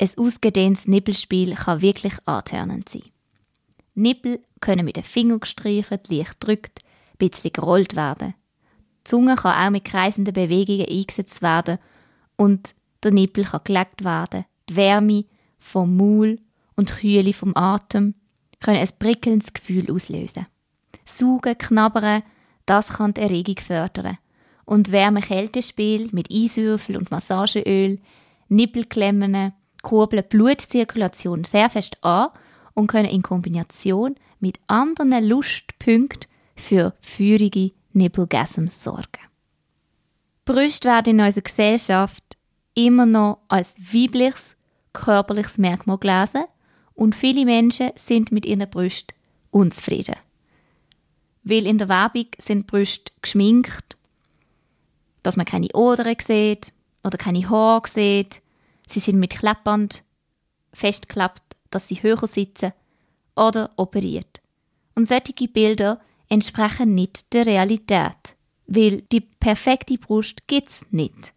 ein 0.00 0.10
ausgedehntes 0.16 0.86
Nippelspiel 0.86 1.54
kann 1.54 1.80
wirklich 1.80 2.14
antörnend 2.26 2.88
sein. 2.88 3.04
Nippel 3.94 4.40
können 4.60 4.84
mit 4.84 4.96
den 4.96 5.04
Fingern 5.04 5.40
gestreichelt, 5.40 6.08
leicht 6.08 6.36
drückt, 6.40 6.80
ein 7.12 7.28
bisschen 7.28 7.52
gerollt 7.52 7.96
werden. 7.96 8.34
Zunge 9.06 9.36
kann 9.36 9.66
auch 9.66 9.70
mit 9.70 9.84
kreisenden 9.84 10.34
Bewegungen 10.34 10.86
eingesetzt 10.88 11.40
werden 11.42 11.78
und 12.36 12.74
der 13.02 13.12
Nippel 13.12 13.44
kann 13.44 13.60
gelegt 13.64 14.04
werden. 14.04 14.44
Die 14.68 14.76
Wärme 14.76 15.24
vom 15.58 15.96
Maul 15.96 16.40
und 16.74 16.90
die 16.90 16.94
Kühle 16.94 17.32
vom 17.32 17.56
Atem 17.56 18.14
können 18.60 18.78
ein 18.78 18.88
prickelndes 18.98 19.52
Gefühl 19.52 19.90
auslösen. 19.92 20.46
Saugen, 21.04 21.56
knabbern, 21.56 22.22
das 22.66 22.88
kann 22.88 23.14
die 23.14 23.20
Erregung 23.20 23.58
fördern. 23.58 24.18
Und 24.64 24.90
Wärme-Kältespiel 24.90 26.08
mit 26.10 26.28
Eiswürfel 26.32 26.96
und 26.96 27.12
Massageöl, 27.12 28.00
Nippelklemmen, 28.48 29.52
kurbeln 29.82 30.24
Blutzirkulation 30.28 31.44
sehr 31.44 31.70
fest 31.70 32.02
an 32.02 32.30
und 32.74 32.88
können 32.88 33.08
in 33.08 33.22
Kombination 33.22 34.16
mit 34.40 34.58
anderen 34.66 35.24
Lustpunkten 35.24 36.28
für 36.56 36.94
feurige 37.00 37.70
Nippelgasms 37.96 38.82
sorgen. 38.82 39.26
Brüste 40.44 40.88
werden 40.88 41.18
in 41.18 41.24
unserer 41.24 41.42
Gesellschaft 41.42 42.22
immer 42.74 43.06
noch 43.06 43.40
als 43.48 43.76
weibliches, 43.92 44.56
körperliches 44.92 45.58
Merkmal 45.58 45.98
gelesen 45.98 46.44
und 46.94 47.14
viele 47.14 47.44
Menschen 47.44 47.90
sind 47.96 48.30
mit 48.32 48.46
ihren 48.46 48.68
Brüsten 48.70 49.16
unzufrieden. 49.50 50.16
Weil 51.42 51.66
in 51.66 51.78
der 51.78 51.88
Werbung 51.88 52.26
sind 52.38 52.66
Brüste 52.66 53.12
geschminkt, 53.22 53.96
dass 55.22 55.36
man 55.36 55.46
keine 55.46 55.68
Odern 55.74 56.16
sieht 56.24 56.72
oder 57.02 57.18
keine 57.18 57.48
Haare 57.48 57.88
sieht. 57.88 58.40
Sie 58.86 59.00
sind 59.00 59.18
mit 59.18 59.30
Kleppband 59.30 60.04
festgeklappt, 60.72 61.56
dass 61.70 61.88
sie 61.88 62.02
höher 62.02 62.26
sitzen 62.26 62.72
oder 63.34 63.70
operiert. 63.76 64.40
Und 64.94 65.08
solche 65.08 65.48
Bilder 65.48 66.00
entsprechen 66.28 66.94
nicht 66.94 67.32
der 67.32 67.46
Realität, 67.46 68.36
weil 68.66 69.02
die 69.12 69.20
perfekte 69.20 69.98
Brust 69.98 70.46
gibt's 70.48 70.86
nicht. 70.90 71.32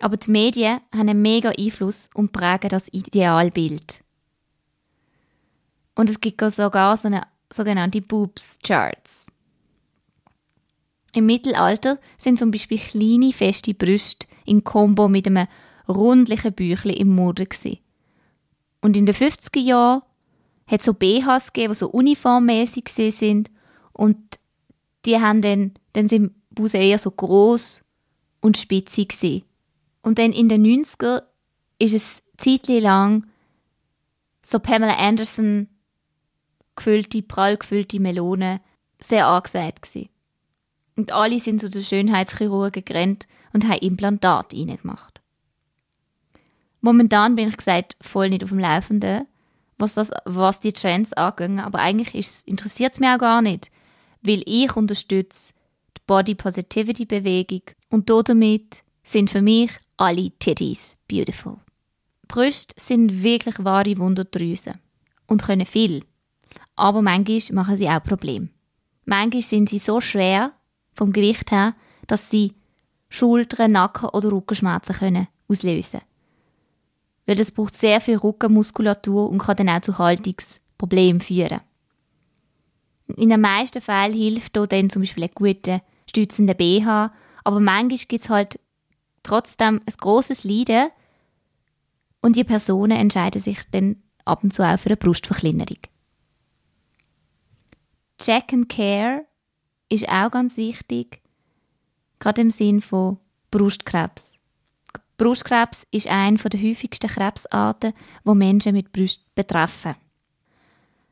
Aber 0.00 0.16
die 0.16 0.30
Medien 0.30 0.80
haben 0.92 1.08
einen 1.08 1.22
mega 1.22 1.50
Einfluss 1.50 2.08
und 2.14 2.32
prägen 2.32 2.70
das 2.70 2.88
Idealbild. 2.92 4.04
Und 5.94 6.08
es 6.08 6.20
gibt 6.20 6.40
sogar 6.40 6.96
so 6.96 7.08
eine 7.08 7.26
sogenannte 7.52 8.00
Boobs 8.00 8.58
Charts. 8.62 9.26
Im 11.12 11.26
Mittelalter 11.26 11.98
sind 12.18 12.38
zum 12.38 12.50
Beispiel 12.50 12.78
kleine, 12.78 13.32
feste 13.32 13.74
Brüste 13.74 14.28
in 14.44 14.62
Kombo 14.62 15.08
mit 15.08 15.26
einem 15.26 15.48
rundlichen 15.88 16.52
Büchli 16.52 16.92
im 16.92 17.14
Mode. 17.14 17.48
Und 18.80 18.96
in 18.96 19.06
den 19.06 19.14
50er 19.14 19.58
Jahren 19.58 20.02
hat 20.68 20.82
so 20.82 20.94
BHs 20.94 21.52
gegeben, 21.52 21.72
die 21.72 21.78
so 21.78 21.88
uniformmäßig 21.88 22.88
sind 22.88 23.50
und 23.92 24.16
die 25.04 25.18
haben 25.20 25.42
dann, 25.42 25.72
dann 25.94 26.08
sind 26.08 26.32
Busen 26.50 26.80
eher 26.80 26.98
so 26.98 27.10
groß 27.10 27.82
und 28.40 28.58
spitzig 28.58 29.08
gewesen. 29.10 29.44
Und 30.02 30.18
dann 30.18 30.32
in 30.32 30.48
den 30.48 30.64
90er 30.64 31.22
ist 31.78 31.94
es 31.94 32.22
zeitlich 32.36 32.82
lang 32.82 33.26
so 34.42 34.58
Pamela 34.58 34.96
Anderson 34.96 35.68
gefüllte, 36.76 37.22
prall 37.22 37.56
gefüllte 37.56 38.00
Melone 38.00 38.60
sehr 39.00 39.26
angesagt 39.26 39.82
gewesen. 39.82 40.08
Und 40.96 41.12
alle 41.12 41.38
sind 41.38 41.60
zu 41.60 41.70
den 41.70 41.82
Schönheitschirurgen 41.82 42.84
gerannt 42.84 43.26
und 43.52 43.68
haben 43.68 43.78
Implantat 43.80 44.52
reingemacht. 44.52 45.20
Momentan 46.80 47.36
bin 47.36 47.48
ich 47.48 47.56
gesagt 47.56 47.96
voll 48.00 48.30
nicht 48.30 48.44
auf 48.44 48.50
dem 48.50 48.58
Laufenden, 48.58 49.26
was, 49.78 49.94
das, 49.94 50.10
was 50.24 50.60
die 50.60 50.72
Trends 50.72 51.12
angehen, 51.12 51.60
aber 51.60 51.78
eigentlich 51.78 52.28
interessiert 52.46 52.94
es 52.94 53.00
mich 53.00 53.08
auch 53.08 53.18
gar 53.18 53.42
nicht, 53.42 53.70
weil 54.22 54.42
ich 54.46 54.74
unterstütze 54.76 55.52
die 55.96 56.02
Body 56.06 56.34
Positivity 56.34 57.06
Bewegung 57.06 57.62
und 57.90 58.10
damit 58.10 58.82
sind 59.02 59.30
für 59.30 59.42
mich 59.42 59.70
alle 59.96 60.30
Titties 60.38 60.98
beautiful. 61.08 61.56
Brüste 62.26 62.74
sind 62.78 63.22
wirklich 63.22 63.64
wahre 63.64 63.96
Wunderdrüsen 63.98 64.74
und 65.26 65.42
können 65.42 65.66
viel, 65.66 66.04
aber 66.76 67.00
manchmal 67.00 67.40
machen 67.52 67.76
sie 67.76 67.88
auch 67.88 68.02
Probleme. 68.02 68.50
Manchmal 69.06 69.42
sind 69.42 69.68
sie 69.70 69.78
so 69.78 70.00
schwer 70.00 70.52
vom 70.92 71.12
Gewicht 71.12 71.50
her, 71.50 71.74
dass 72.06 72.30
sie 72.30 72.54
Schultern, 73.08 73.72
Nacken 73.72 74.10
oder 74.10 74.30
Rückenschmerzen 74.30 74.96
können 74.96 75.28
auslösen. 75.48 76.02
Weil 77.28 77.36
das 77.36 77.52
braucht 77.52 77.76
sehr 77.76 78.00
viel 78.00 78.16
Rückenmuskulatur 78.16 79.28
und 79.28 79.36
kann 79.36 79.56
dann 79.58 79.68
auch 79.68 79.82
zu 79.82 79.98
Haltungsproblemen 79.98 81.20
führen. 81.20 81.60
In 83.16 83.28
den 83.28 83.42
meisten 83.42 83.82
Fällen 83.82 84.14
hilft 84.14 84.56
hier 84.56 84.66
dann 84.66 84.88
zum 84.88 85.02
Beispiel 85.02 85.24
ein 85.24 85.30
guter 85.34 85.82
stützender 86.08 86.54
BH, 86.54 87.12
aber 87.44 87.60
manchmal 87.60 87.98
gibt 87.98 88.24
es 88.24 88.30
halt 88.30 88.58
trotzdem 89.22 89.82
ein 89.84 89.94
großes 89.98 90.44
Leiden 90.44 90.88
und 92.22 92.34
die 92.36 92.44
Personen 92.44 92.98
entscheiden 92.98 93.42
sich 93.42 93.58
dann 93.72 94.02
ab 94.24 94.42
und 94.42 94.54
zu 94.54 94.62
auch 94.62 94.78
für 94.78 94.88
eine 94.88 94.96
Brustverkleinerung. 94.96 95.80
Check 98.16 98.54
and 98.54 98.70
Care 98.70 99.26
ist 99.90 100.08
auch 100.08 100.30
ganz 100.30 100.56
wichtig, 100.56 101.20
gerade 102.20 102.40
im 102.40 102.50
Sinn 102.50 102.80
von 102.80 103.18
Brustkrebs. 103.50 104.37
Brustkrebs 105.18 105.86
ist 105.90 106.06
eine 106.06 106.38
der 106.38 106.62
häufigsten 106.62 107.10
Krebsarten, 107.10 107.92
wo 108.24 108.34
Menschen 108.34 108.72
mit 108.72 108.92
Brust 108.92 109.34
betreffen. 109.34 109.96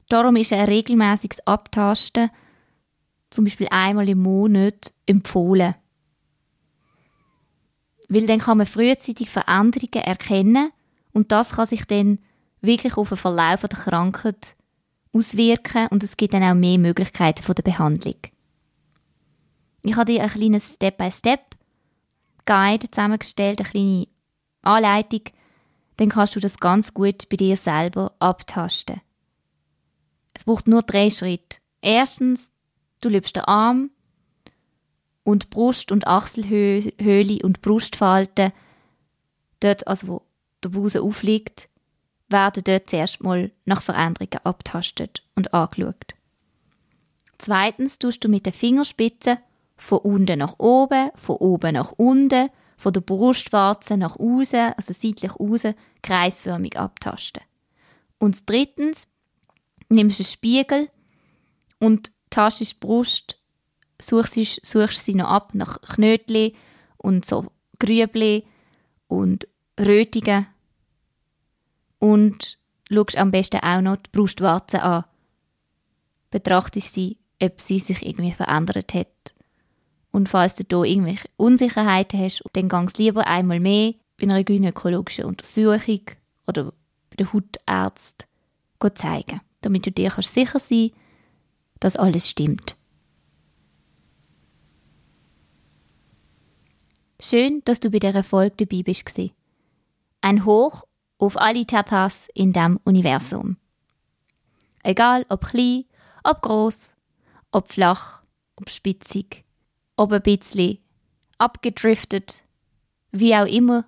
Darum 0.09 0.37
ist 0.37 0.53
ein 0.53 0.65
regelmäßiges 0.65 1.45
Abtasten, 1.47 2.31
zum 3.31 3.45
Beispiel 3.45 3.67
einmal 3.71 4.09
im 4.09 4.23
Monat, 4.23 4.93
empfohlen. 5.07 5.75
Weil 8.09 8.27
dann 8.27 8.39
kann 8.39 8.59
man 8.59 8.67
frühzeitig 8.67 9.29
Veränderungen 9.29 10.05
erkennen 10.05 10.71
und 11.13 11.33
das 11.33 11.51
kann 11.51 11.67
sich 11.67 11.85
dann 11.87 12.21
wirklich 12.61 12.97
auf 12.97 13.09
den 13.09 13.19
Verlauf 13.19 13.63
der 13.63 13.69
Krankheit 13.71 14.55
auswirken 15.13 15.89
und 15.89 16.05
es 16.05 16.17
gibt 16.17 16.35
dann 16.35 16.45
auch 16.45 16.55
mehr 16.55 16.79
Möglichkeiten 16.79 17.43
der 17.53 17.63
Behandlung. 17.63 18.21
Ich 19.83 19.97
habe 19.97 20.13
dir 20.13 20.23
ein 20.23 20.31
kleines 20.31 20.79
Step-by-Step-Guide 22.47 22.91
zusammengestellt, 22.91 23.61
eine 23.61 23.69
kleine 23.69 24.07
Anleitung. 24.63 25.23
Dann 25.97 26.09
kannst 26.09 26.37
du 26.37 26.41
das 26.41 26.59
ganz 26.59 26.95
gut 26.95 27.29
bei 27.29 27.37
dir 27.37 27.57
selber 27.57 28.15
abtasten. 28.19 29.01
Es 30.35 30.45
braucht 30.45 30.69
nur 30.69 30.83
drei 30.83 31.11
Schritte. 31.11 31.59
Erstens, 31.81 32.51
du 33.01 33.09
löbst 33.09 33.37
den 33.37 33.45
Arm 33.45 33.91
und 35.25 35.51
Brust- 35.51 35.93
und 35.93 36.07
Achselhöhle 36.07 37.39
und 37.43 37.63
Brustfalten, 37.63 38.53
dort, 39.61 39.87
also 39.87 40.09
wo 40.09 40.23
der 40.63 40.69
Busen 40.69 41.01
aufliegt, 41.01 41.69
werden 42.29 42.63
dort 42.65 42.91
zuerst 42.91 43.23
mal 43.23 43.51
nach 43.65 43.83
Veränderungen 43.83 44.45
abtastet 44.45 45.23
und 45.35 45.55
angeschaut. 45.55 46.15
Zweitens 47.39 47.99
tust 47.99 48.25
du 48.25 48.29
mit 48.29 48.47
den 48.47 48.53
Fingerspitzen 48.53 49.39
von 49.77 49.99
unten 49.99 50.39
nach 50.39 50.59
oben, 50.59 51.11
von 51.15 51.37
oben 51.37 51.75
nach 51.75 51.93
unten, 51.93 52.51
von 52.77 52.93
der 52.93 53.01
Brustwarze 53.01 53.97
nach 53.97 54.17
außen, 54.19 54.75
also 54.77 54.93
seitlich 54.93 55.33
außen, 55.33 55.75
kreisförmig 56.03 56.79
abtasten. 56.79 57.43
Und 58.19 58.49
drittens 58.49 59.07
nimmst 59.89 60.19
du 60.19 60.23
einen 60.23 60.31
Spiegel 60.31 60.91
und 61.79 62.13
tastest 62.31 62.75
die 62.75 62.87
Brust, 62.87 63.39
suchst, 64.01 64.65
suchst 64.65 65.05
sie 65.05 65.15
noch 65.15 65.29
ab 65.29 65.55
nach 65.55 65.81
Knötli 65.81 66.55
und 66.97 67.25
so 67.25 67.47
Grübli 67.79 68.47
und 69.09 69.47
Rötigen 69.79 70.47
und 71.99 72.59
schaust 72.91 73.17
am 73.17 73.31
besten 73.31 73.61
auch 73.61 73.81
noch 73.81 73.97
die 73.97 74.11
Brustwarze 74.11 74.83
an. 74.83 75.05
Betrachtest 76.31 76.93
sie, 76.93 77.19
ob 77.43 77.61
sie 77.61 77.79
sich 77.79 78.05
irgendwie 78.05 78.33
verändert 78.33 78.95
hat. 78.95 79.35
Und 80.17 80.31
falls 80.31 80.55
du 80.55 80.65
hier 80.83 80.91
irgendwelche 80.95 81.29
Unsicherheiten 81.37 82.19
hast, 82.19 82.43
dann 82.55 82.71
gehst 82.71 82.97
lieber 82.97 83.27
einmal 83.27 83.61
mehr 83.61 83.93
bei 84.17 84.23
einer 84.23 84.43
gynäkologischen 84.45 85.27
Untersuchung 85.27 86.01
oder 86.47 86.73
bei 87.11 87.17
der 87.19 87.35
Hautarzt 87.35 88.27
zeigen 88.95 89.43
damit 89.61 89.85
du 89.85 89.93
dir 89.93 90.11
sicher 90.11 90.59
sein 90.59 90.89
kannst, 90.89 90.97
dass 91.81 91.97
alles 91.97 92.31
stimmt. 92.31 92.77
Schön, 97.21 97.61
dass 97.67 97.81
du 97.81 97.91
bei 97.91 97.99
der 97.99 98.25
Folge 98.25 98.65
dabei 98.65 98.85
bist. 98.85 99.21
Ein 100.23 100.47
Hoch 100.47 100.85
auf 101.19 101.37
alle 101.37 101.67
Tatas 101.67 102.29
in 102.33 102.55
dem 102.55 102.81
Universum. 102.85 103.59
Egal 104.83 105.27
ob 105.29 105.45
klein, 105.45 105.85
ob 106.25 106.41
groß, 106.41 106.95
ob 107.51 107.69
flach, 107.69 108.23
ob 108.57 108.71
spitzig, 108.71 109.45
ob 109.97 110.13
ein 110.13 110.23
bisschen 110.23 110.79
abgedriftet, 111.39 112.43
wie 113.13 113.35
auch 113.35 113.47
immer 113.47 113.85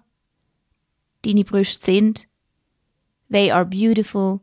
deine 1.22 1.44
Brüste 1.44 1.84
sind, 1.84 2.26
they 3.30 3.50
are 3.50 3.64
beautiful 3.64 4.40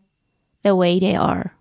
the 0.64 0.72
way 0.72 1.00
they 1.00 1.18
are. 1.18 1.52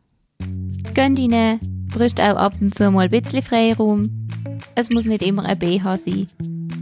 Gönn 0.95 1.15
deine 1.17 1.61
Brüste 1.89 2.23
auch 2.25 2.37
ab 2.37 2.55
und 2.61 2.75
zu 2.75 2.91
mal 2.91 3.05
ein 3.05 3.11
bisschen 3.11 3.43
Freiraum. 3.43 4.29
Es 4.75 4.91
muss 4.91 5.07
nicht 5.07 5.23
immer 5.23 5.45
ein 5.45 5.59
BH 5.59 5.99
sein. 5.99 6.27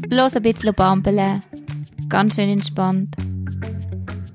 Los 0.09 0.35
ein 0.35 0.43
bisschen 0.43 0.75
bampeln. 0.75 1.43
Ganz 2.09 2.35
schön 2.35 2.49
entspannt. 2.49 3.17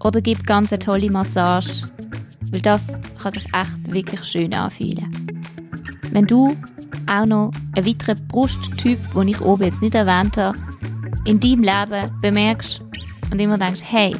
Oder 0.04 0.22
gib 0.22 0.46
ganz 0.46 0.72
eine 0.72 0.80
tolle 0.80 1.12
Massage. 1.12 1.88
Weil 2.52 2.62
das 2.62 2.88
kann 3.22 3.34
sich 3.34 3.46
echt 3.54 3.92
wirklich 3.92 4.24
schön 4.24 4.54
anfühlen. 4.54 5.12
Wenn 6.12 6.28
du 6.28 6.56
auch 7.08 7.26
noch 7.26 7.52
einen 7.76 7.86
weiteren 7.86 8.28
Brusttyp, 8.28 9.00
den 9.14 9.28
ich 9.28 9.42
oben 9.42 9.64
jetzt 9.64 9.82
nicht 9.82 9.96
erwähnt 9.96 10.38
habe, 10.38 10.58
in 11.26 11.40
deinem 11.40 11.64
Leben 11.64 12.12
bemerkst 12.22 12.82
und 13.32 13.40
immer 13.40 13.58
denkst, 13.58 13.82
hey, 13.84 14.16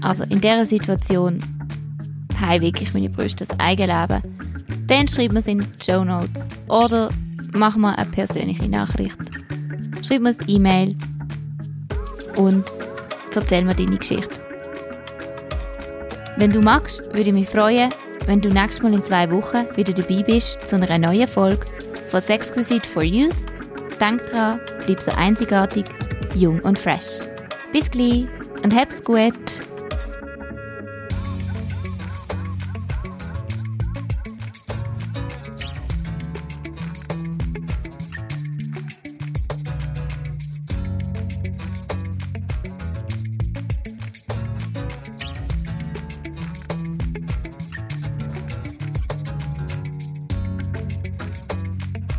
also 0.00 0.24
in 0.24 0.40
dieser 0.40 0.66
Situation 0.66 1.38
haben 2.40 2.62
wirklich 2.62 2.92
meine 2.92 3.08
Brüste 3.08 3.46
das 3.46 3.58
Eigenleben, 3.58 4.22
dann 4.86 5.08
schreib 5.08 5.32
mir 5.32 5.38
es 5.38 5.46
in 5.46 5.60
die 5.60 5.84
Show 5.84 6.04
Notes 6.04 6.48
oder 6.68 7.10
mach 7.52 7.76
mir 7.76 7.96
eine 7.96 8.10
persönliche 8.10 8.68
Nachricht. 8.68 9.16
Schreib 10.06 10.22
mir 10.22 10.30
ein 10.30 10.36
E-Mail 10.46 10.96
und 12.36 12.64
erzähl 13.34 13.64
mir 13.64 13.74
deine 13.74 13.96
Geschichte. 13.96 14.40
Wenn 16.36 16.52
du 16.52 16.60
magst, 16.60 17.00
würde 17.06 17.30
ich 17.30 17.32
mich 17.32 17.48
freuen, 17.48 17.90
wenn 18.26 18.40
du 18.40 18.48
nächstes 18.48 18.82
Mal 18.82 18.94
in 18.94 19.02
zwei 19.02 19.30
Wochen 19.30 19.66
wieder 19.76 19.92
dabei 19.92 20.22
bist 20.22 20.60
zu 20.66 20.76
einer 20.76 20.98
neuen 20.98 21.28
Folge 21.28 21.66
von 22.08 22.20
Sexquisite 22.20 22.88
for 22.88 23.02
Youth. 23.02 23.34
Denk 24.00 24.22
dran, 24.30 24.60
bleib 24.84 25.00
so 25.00 25.10
einzigartig, 25.12 25.84
jung 26.34 26.60
und 26.60 26.78
fresh. 26.78 27.20
Bis 27.72 27.90
gleich 27.90 28.26
und 28.62 28.74
hab's 28.74 29.02
gut! 29.02 29.73